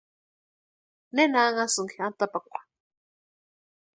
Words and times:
¿Nena 1.15 1.39
anhasïnki 1.49 1.97
atapakwa? 2.07 2.59